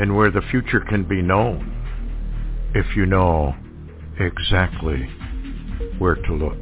[0.00, 1.76] and where the future can be known
[2.74, 3.54] if you know
[4.18, 5.06] exactly
[5.98, 6.56] where to look.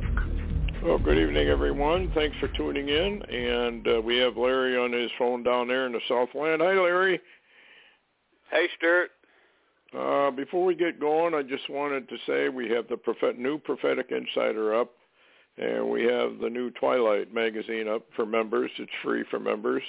[0.83, 2.10] Well, good evening, everyone.
[2.16, 3.23] Thanks for tuning in.
[3.23, 6.62] And uh, we have Larry on his phone down there in the Southland.
[6.62, 7.20] Hi, Larry.
[8.51, 9.10] Hey, Stewart.
[9.96, 13.57] Uh, before we get going, I just wanted to say we have the prophet, new
[13.59, 14.91] Prophetic Insider up,
[15.57, 18.70] and we have the new Twilight magazine up for members.
[18.79, 19.82] It's free for members.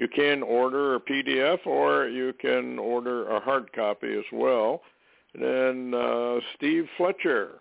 [0.00, 4.80] You can order a PDF or you can order a hard copy as well.
[5.34, 7.60] And then uh, Steve Fletcher,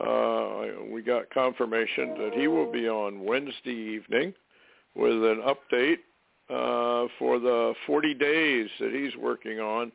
[0.00, 4.32] uh, we got confirmation that he will be on Wednesday evening
[4.94, 5.98] with an update
[6.48, 9.92] uh, for the 40 days that he's working on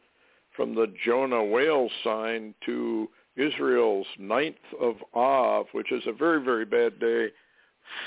[0.55, 6.65] from the Jonah whale sign to Israel's ninth of Av, which is a very, very
[6.65, 7.29] bad day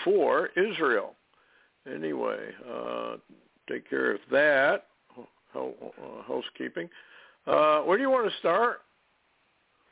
[0.05, 1.17] for Israel.
[1.93, 2.39] Anyway,
[2.71, 3.17] uh,
[3.69, 4.85] take care of that.
[5.55, 5.71] Uh,
[6.27, 6.89] housekeeping.
[7.47, 8.81] Uh, where do you want to start,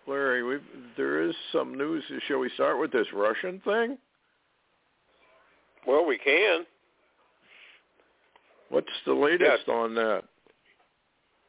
[0.07, 0.43] Larry?
[0.43, 0.61] We've,
[0.97, 2.05] there is some news.
[2.29, 3.97] Shall we start with this Russian thing?
[5.87, 6.67] Well, we can.
[8.69, 9.75] What's the latest yeah.
[9.75, 10.25] on that?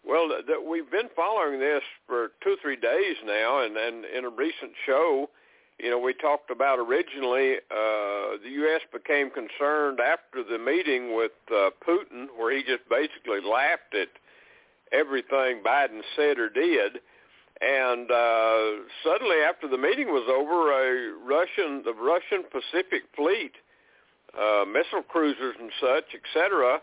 [0.08, 4.23] Well, th- we've been following this for two or three days now, and, and in
[4.23, 5.30] a recent show,
[5.80, 8.81] you know, we talked about originally uh, the U.S.
[8.92, 14.09] became concerned after the meeting with uh, Putin, where he just basically laughed at
[14.92, 17.00] everything Biden said or did.
[17.61, 23.54] And uh, suddenly, after the meeting was over, a Russian, the Russian Pacific Fleet,
[24.33, 26.80] uh, missile cruisers and such, et cetera,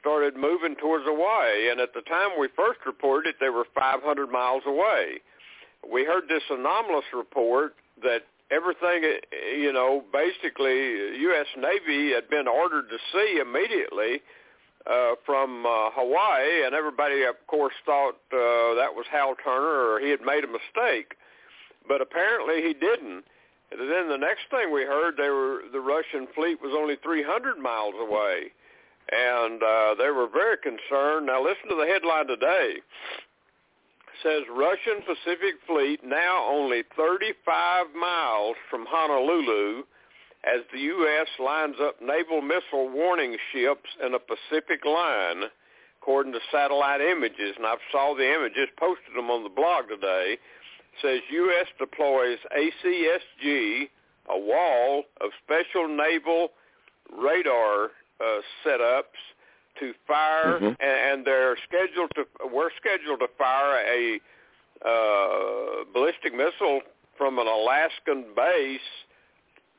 [0.00, 1.70] started moving towards Hawaii.
[1.70, 5.22] And at the time we first reported it, they were 500 miles away.
[5.90, 9.04] We heard this anomalous report that everything,
[9.58, 11.46] you know, basically U.S.
[11.56, 14.20] Navy had been ordered to sea immediately
[14.86, 20.00] uh, from uh, Hawaii, and everybody, of course, thought uh, that was Hal Turner or
[20.00, 21.14] he had made a mistake.
[21.86, 23.24] But apparently he didn't.
[23.70, 27.58] And then the next thing we heard, they were the Russian fleet was only 300
[27.58, 28.52] miles away
[29.10, 31.26] and uh, they were very concerned.
[31.26, 32.76] Now listen to the headline today.
[34.22, 39.84] Says Russian Pacific Fleet now only 35 miles from Honolulu
[40.44, 41.28] as the U.S.
[41.38, 45.44] lines up naval missile warning ships in a Pacific line,
[46.00, 47.54] according to satellite images.
[47.56, 50.38] And I've saw the images, posted them on the blog today.
[50.38, 51.66] It says U.S.
[51.78, 53.88] deploys ACSG,
[54.30, 56.48] a wall of special naval
[57.12, 57.90] radar
[58.20, 59.18] uh, setups
[59.80, 60.76] to fire, Mhm.
[60.80, 62.26] and, and they're scheduled to.
[62.52, 64.20] We're scheduled to fire a
[64.84, 66.80] uh, ballistic missile
[67.16, 68.80] from an Alaskan base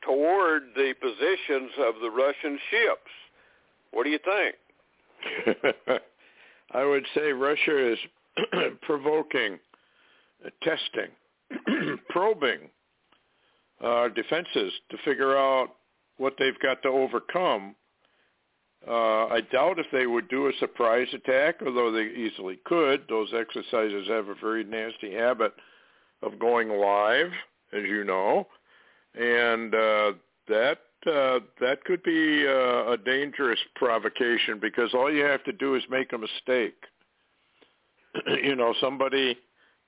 [0.01, 3.11] toward the positions of the Russian ships.
[3.91, 4.55] What do you think?
[6.71, 7.99] I would say Russia is
[8.81, 9.59] provoking,
[10.45, 11.11] uh, testing,
[12.09, 12.69] probing
[13.81, 15.69] our defenses to figure out
[16.17, 17.75] what they've got to overcome
[18.87, 23.03] uh, I doubt if they would do a surprise attack, although they easily could.
[23.09, 25.53] Those exercises have a very nasty habit
[26.21, 27.31] of going live,
[27.73, 28.47] as you know,
[29.15, 30.13] and uh,
[30.47, 35.75] that uh, that could be uh, a dangerous provocation because all you have to do
[35.75, 36.75] is make a mistake.
[38.43, 39.37] you know, somebody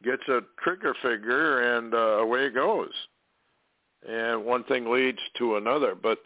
[0.03, 2.91] gets a trigger finger and uh, away it goes,
[4.07, 5.95] and one thing leads to another.
[5.95, 6.19] But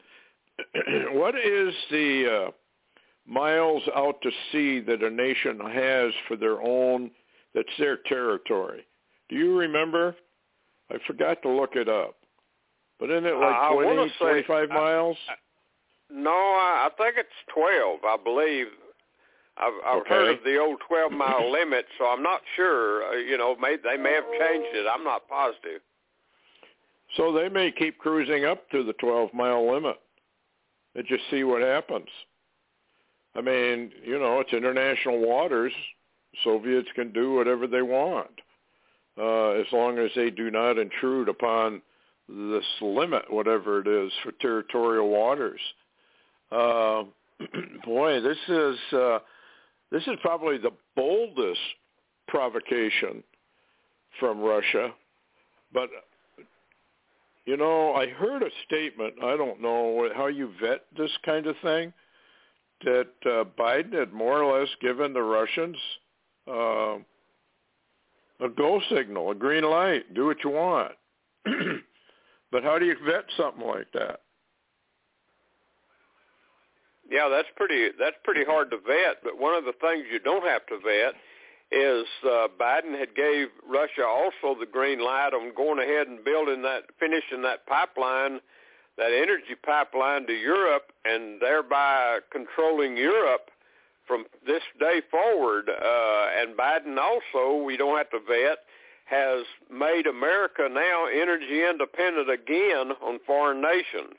[1.11, 2.51] what is the uh,
[3.25, 7.11] miles out to sea that a nation has for their own,
[7.53, 8.85] that's their territory?
[9.29, 10.15] Do you remember?
[10.91, 12.15] I forgot to look it up.
[12.99, 15.17] But isn't it like Uh, I 20, wanna say- 25 I- miles?
[16.11, 17.99] No, I, I think it's twelve.
[18.05, 18.67] I believe.
[19.57, 23.03] I've, I've heard of the old twelve mile limit, so I'm not sure.
[23.05, 24.85] Uh, you know, may, they may have changed it.
[24.87, 25.81] I'm not positive.
[27.17, 29.95] so they may keep cruising up to the 12-mile limit
[30.95, 32.07] and just see what happens.
[33.35, 35.73] I mean, you know, it's international waters.
[36.43, 38.31] Soviets can do whatever they want
[39.17, 41.81] uh, as long as they do not intrude upon
[42.27, 45.59] this limit, whatever it is, for territorial waters.
[46.51, 47.03] Uh,
[47.85, 49.19] boy, this is uh,
[49.91, 51.59] this is probably the boldest
[52.27, 53.23] provocation
[54.19, 54.91] from Russia.
[55.73, 55.89] But
[57.45, 59.15] you know, I heard a statement.
[59.23, 61.93] I don't know how you vet this kind of thing.
[62.83, 65.77] That uh, Biden had more or less given the Russians
[66.47, 66.97] uh,
[68.41, 70.91] a go signal, a green light, do what you want.
[72.51, 74.21] but how do you vet something like that?
[77.09, 79.23] Yeah, that's pretty that's pretty hard to vet.
[79.23, 81.13] But one of the things you don't have to vet
[81.71, 86.61] is uh, Biden had gave Russia also the green light on going ahead and building
[86.61, 88.39] that, finishing that pipeline,
[88.97, 93.49] that energy pipeline to Europe, and thereby controlling Europe
[94.07, 95.69] from this day forward.
[95.69, 98.59] Uh, and Biden also, we don't have to vet,
[99.05, 104.15] has made America now energy independent again on foreign nations.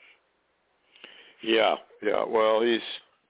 [1.41, 2.23] Yeah, yeah.
[2.25, 2.81] Well, he's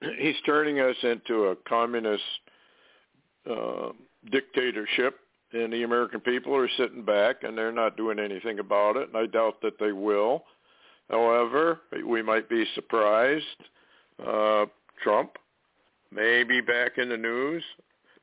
[0.18, 2.22] he's turning us into a communist
[3.50, 3.90] uh,
[4.30, 5.18] dictatorship,
[5.52, 9.08] and the American people are sitting back and they're not doing anything about it.
[9.08, 10.44] And I doubt that they will.
[11.10, 13.44] However, we might be surprised.
[14.24, 14.66] Uh,
[15.02, 15.32] Trump
[16.12, 17.62] may be back in the news.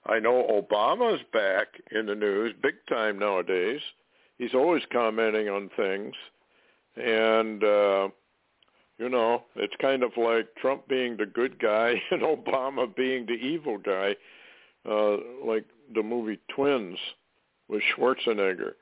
[0.06, 3.82] I know Obama's back in the news big time nowadays.
[4.38, 6.14] He's always commenting on things.
[6.96, 8.10] And uh
[8.98, 13.34] you know, it's kind of like Trump being the good guy and Obama being the
[13.34, 14.16] evil guy,
[14.90, 16.98] uh, like the movie Twins
[17.68, 18.74] with Schwarzenegger,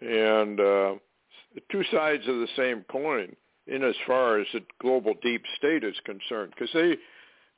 [0.00, 0.94] and uh,
[1.70, 3.34] two sides of the same coin
[3.66, 6.96] in as far as the global deep state is concerned, because they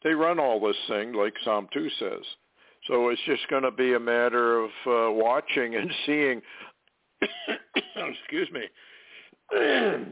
[0.05, 2.23] they run all this thing, like Psalm two says.
[2.87, 6.43] So it's just going to be a matter of uh, watching and seeing.
[7.97, 8.63] excuse me.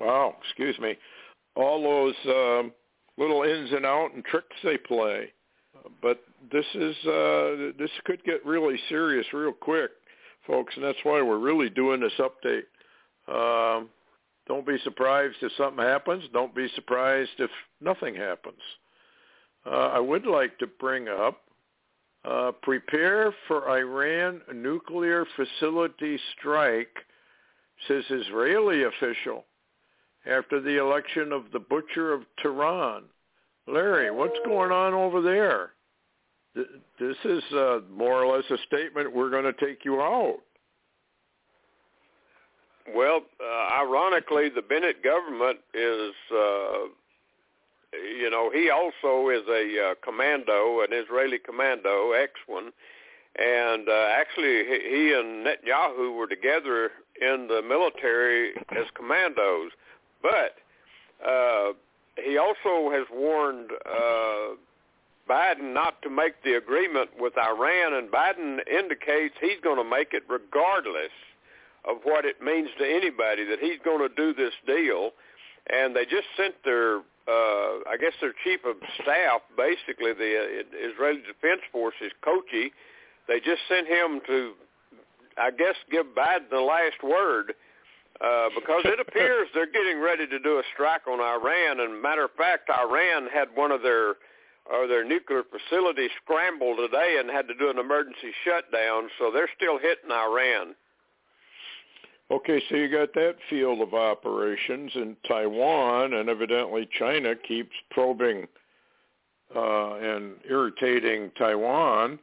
[0.00, 0.96] wow, excuse me.
[1.56, 2.72] All those um,
[3.18, 5.32] little ins and out and tricks they play.
[6.00, 6.20] But
[6.50, 9.90] this is uh, this could get really serious real quick,
[10.46, 12.64] folks, and that's why we're really doing this update.
[13.28, 13.88] Um,
[14.46, 16.24] don't be surprised if something happens.
[16.32, 17.50] Don't be surprised if
[17.80, 18.60] nothing happens.
[19.64, 21.42] Uh, I would like to bring up
[22.24, 26.96] uh, prepare for Iran nuclear facility strike,
[27.88, 29.44] says Israeli official
[30.26, 33.04] after the election of the butcher of Tehran.
[33.66, 35.70] Larry, what's going on over there?
[36.54, 39.14] This is uh, more or less a statement.
[39.14, 40.38] We're going to take you out.
[42.94, 46.88] Well, uh, ironically, the Bennett government is, uh,
[48.18, 52.72] you know, he also is a uh, commando, an Israeli commando, X one,
[53.38, 59.70] and uh, actually he and Netanyahu were together in the military as commandos.
[60.20, 60.56] But
[61.26, 61.72] uh,
[62.16, 64.56] he also has warned uh,
[65.28, 70.12] Biden not to make the agreement with Iran, and Biden indicates he's going to make
[70.12, 71.12] it regardless
[71.88, 75.10] of what it means to anybody, that he's going to do this deal.
[75.70, 80.90] And they just sent their, uh, I guess their chief of staff, basically the uh,
[80.90, 82.72] Israeli Defense Forces, Kochi,
[83.28, 84.52] they just sent him to,
[85.38, 87.54] I guess, give Biden the last word uh,
[88.54, 91.80] because it appears they're getting ready to do a strike on Iran.
[91.80, 94.14] And matter of fact, Iran had one of their
[94.70, 99.08] or their nuclear facilities scrambled today and had to do an emergency shutdown.
[99.18, 100.76] So they're still hitting Iran.
[102.30, 108.46] Okay, so you got that field of operations in Taiwan, and evidently China keeps probing
[109.54, 112.18] uh, and irritating Taiwan.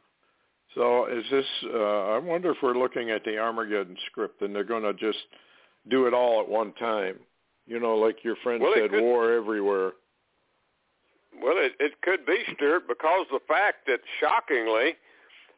[0.74, 1.44] So is this?
[1.64, 5.18] Uh, I wonder if we're looking at the Armageddon script, and they're going to just
[5.88, 7.16] do it all at one time.
[7.66, 9.92] You know, like your friend well, said, could, war everywhere.
[11.40, 14.96] Well, it, it could be, Stewart, because the fact that shockingly,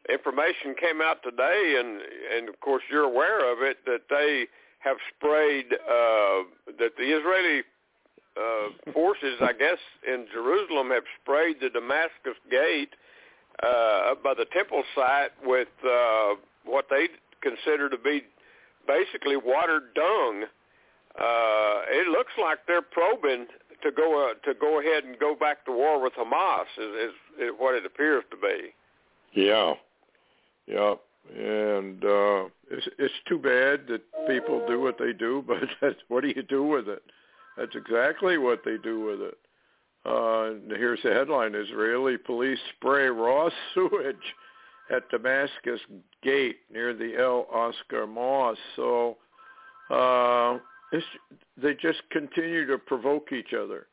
[0.09, 1.99] information came out today, and
[2.37, 4.45] and of course you're aware of it, that they
[4.79, 6.43] have sprayed uh,
[6.77, 7.63] that the Israeli
[8.35, 9.77] uh, forces, I guess,
[10.07, 12.93] in Jerusalem have sprayed the Damascus Gate
[13.63, 17.07] uh, up by the temple site with uh, what they
[17.41, 18.23] consider to be
[18.87, 20.43] basically watered dung.
[21.19, 23.45] Uh, it looks like they're probing
[23.83, 27.13] to go uh, to go ahead and go back to war with Hamas is, is,
[27.39, 28.73] is what it appears to be.
[29.33, 29.73] Yeah,
[30.67, 30.95] yeah,
[31.35, 36.21] and uh, it's it's too bad that people do what they do, but that's, what
[36.21, 37.03] do you do with it?
[37.57, 39.37] That's exactly what they do with it.
[40.05, 44.15] Uh, here's the headline: Israeli police spray raw sewage
[44.91, 45.79] at Damascus
[46.21, 48.59] Gate near the Al-Aqsa Mosque.
[48.75, 49.17] So
[49.89, 50.57] uh,
[51.61, 53.87] they just continue to provoke each other.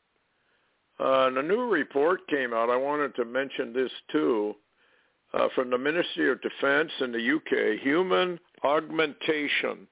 [0.99, 2.69] Uh, and a new report came out.
[2.69, 4.55] I wanted to mention this too.
[5.33, 9.87] uh, from the Ministry of Defense in the UK, Human Augmentation,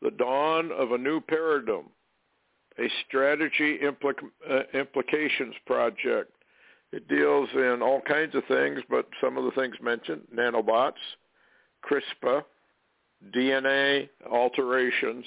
[0.00, 1.86] the Dawn of a New Paradigm,
[2.78, 6.32] a Strategy uh, Implications Project.
[6.92, 10.92] It deals in all kinds of things, but some of the things mentioned, nanobots,
[11.84, 12.42] CRISPR,
[13.34, 15.24] DNA alterations,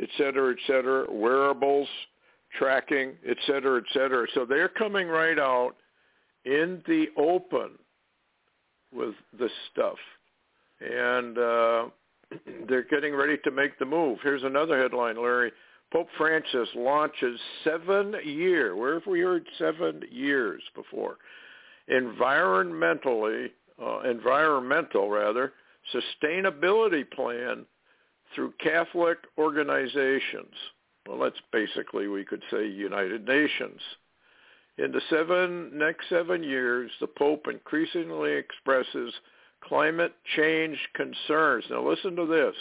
[0.00, 1.88] et cetera, et cetera, wearables,
[2.58, 4.26] tracking, et cetera, et cetera.
[4.34, 5.72] So they're coming right out
[6.44, 7.70] in the open
[8.92, 9.96] with this stuff.
[10.80, 11.84] And uh,
[12.68, 14.18] they're getting ready to make the move.
[14.22, 15.52] Here's another headline, Larry.
[15.92, 21.18] Pope Francis launches seven-year, where have we heard seven years before,
[21.90, 23.50] environmentally,
[23.82, 25.52] uh, environmental rather,
[25.94, 27.66] sustainability plan
[28.34, 30.54] through Catholic organizations.
[31.06, 33.80] Well, that's basically, we could say, United Nations.
[34.78, 39.12] In the seven, next seven years, the Pope increasingly expresses
[39.62, 41.64] climate change concerns.
[41.68, 42.54] Now listen to this.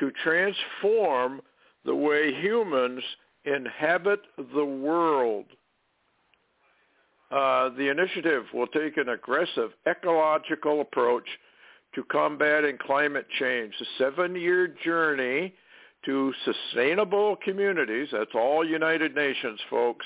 [0.00, 1.40] To transform
[1.84, 3.02] the way humans
[3.44, 4.20] inhabit
[4.54, 5.46] the world.
[7.30, 11.26] Uh, the initiative will take an aggressive ecological approach
[11.94, 13.74] to combating climate change.
[13.80, 15.54] A seven-year journey
[16.04, 20.04] to sustainable communities, that's all United Nations folks,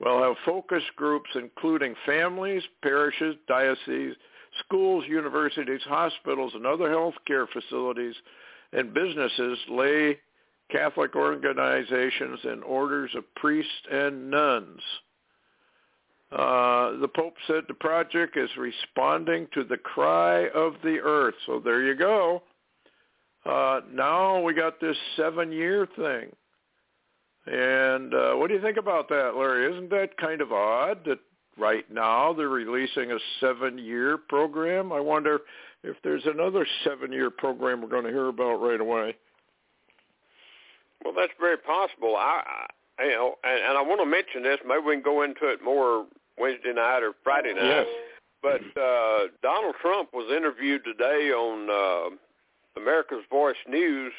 [0.00, 4.16] will have focus groups including families, parishes, dioceses,
[4.64, 8.14] schools, universities, hospitals, and other healthcare facilities
[8.72, 10.18] and businesses, lay
[10.72, 14.80] Catholic organizations, and orders of priests and nuns.
[16.32, 21.34] Uh, the Pope said the project is responding to the cry of the earth.
[21.46, 22.42] So there you go.
[23.44, 26.32] Uh, now we got this seven-year thing.
[27.44, 29.70] And uh, what do you think about that, Larry?
[29.72, 31.18] Isn't that kind of odd that
[31.58, 34.92] right now they're releasing a seven-year program?
[34.92, 35.40] I wonder
[35.82, 39.16] if there's another seven-year program we're going to hear about right away.
[41.04, 42.16] Well, that's very possible.
[42.16, 42.42] I,
[42.98, 44.58] I you know, and, and I want to mention this.
[44.66, 46.06] Maybe we can go into it more
[46.38, 47.64] Wednesday night or Friday night.
[47.64, 47.86] Yes.
[48.42, 54.12] But uh, Donald Trump was interviewed today on uh, America's Voice News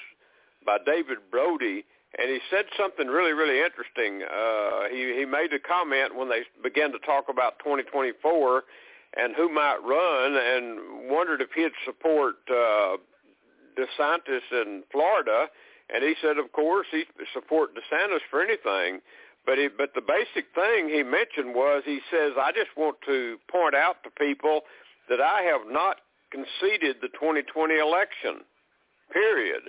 [0.66, 1.86] by David Brody,
[2.18, 4.24] and he said something really, really interesting.
[4.24, 8.64] Uh, he he made a comment when they began to talk about 2024
[9.16, 12.98] and who might run, and wondered if he'd support uh,
[13.78, 15.48] DeSantis in Florida.
[15.90, 19.02] And he said, of course, he support DeSantis for anything.
[19.46, 23.38] But he, but the basic thing he mentioned was he says, I just want to
[23.52, 24.62] point out to people
[25.10, 25.98] that I have not
[26.32, 28.48] conceded the 2020 election,
[29.12, 29.68] period.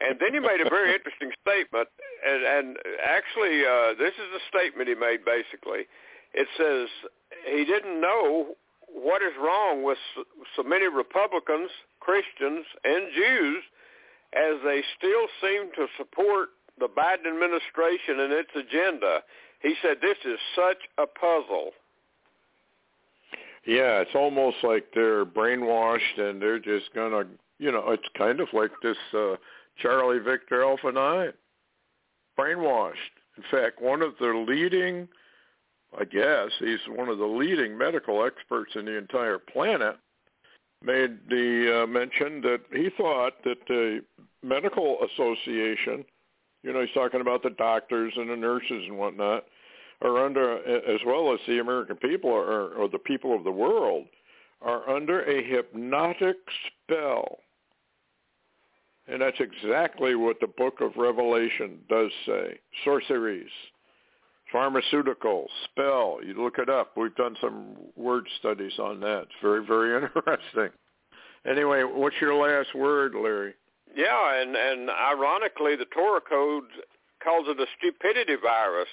[0.00, 1.88] And then he made a very interesting statement,
[2.26, 5.88] and, and actually uh, this is a statement he made basically.
[6.34, 6.88] It says
[7.48, 8.54] he didn't know
[8.92, 10.24] what is wrong with so,
[10.56, 13.64] so many Republicans, Christians, and Jews
[14.34, 19.20] as they still seem to support the Biden administration and its agenda.
[19.60, 21.70] He said this is such a puzzle.
[23.66, 27.24] Yeah, it's almost like they're brainwashed and they're just gonna,
[27.58, 29.36] you know, it's kind of like this uh,
[29.80, 31.32] Charlie Victor Alpha Nine,
[32.38, 33.14] brainwashed.
[33.36, 35.08] In fact, one of the leading,
[35.98, 39.96] I guess, he's one of the leading medical experts in the entire planet,
[40.84, 44.00] made the uh, mention that he thought that the
[44.42, 46.04] medical association
[46.64, 49.44] you know, he's talking about the doctors and the nurses and whatnot
[50.00, 50.56] are under,
[50.90, 54.06] as well as the American people are, or the people of the world,
[54.62, 56.36] are under a hypnotic
[56.66, 57.38] spell.
[59.06, 62.58] And that's exactly what the book of Revelation does say.
[62.82, 63.50] Sorceries,
[64.54, 66.18] pharmaceuticals, spell.
[66.24, 66.92] You look it up.
[66.96, 69.22] We've done some word studies on that.
[69.22, 70.70] It's very, very interesting.
[71.46, 73.54] Anyway, what's your last word, Larry?
[73.94, 76.64] Yeah, and and ironically, the Torah code
[77.22, 78.88] calls it a stupidity virus.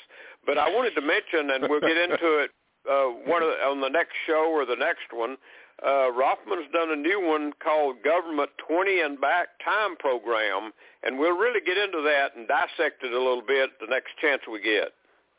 [0.46, 2.52] But I wanted to mention, and we'll get into it
[2.90, 5.38] uh, one of the, on the next show or the next one.
[5.86, 10.72] Uh, Rothman's done a new one called Government 20 and Back Time Program,
[11.04, 14.42] and we'll really get into that and dissect it a little bit the next chance
[14.52, 14.94] we get.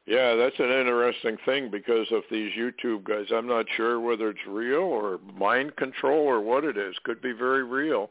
[0.07, 3.27] Yeah, that's an interesting thing because of these YouTube guys.
[3.33, 6.97] I'm not sure whether it's real or mind control or what it is.
[7.05, 8.11] Could be very real.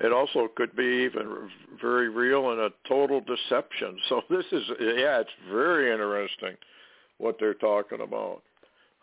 [0.00, 3.98] It also could be even very real and a total deception.
[4.08, 6.56] So this is, yeah, it's very interesting
[7.18, 8.42] what they're talking about.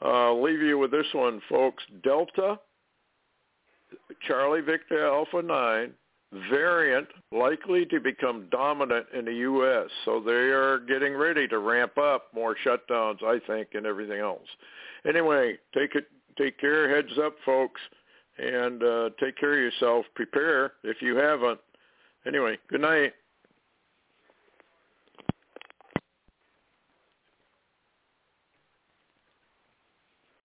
[0.01, 1.84] Uh, I'll leave you with this one, folks.
[2.04, 2.60] Delta,
[4.27, 5.94] Charlie Victor Alpha 9,
[6.50, 9.89] variant likely to become dominant in the U.S.
[10.05, 14.48] So they are getting ready to ramp up more shutdowns, I think, and everything else.
[15.05, 16.07] Anyway, take it
[16.38, 16.96] Take care.
[16.96, 17.81] Heads up, folks,
[18.38, 20.05] and uh, take care of yourself.
[20.15, 21.60] Prepare if you haven't.
[22.25, 23.13] Anyway, good night.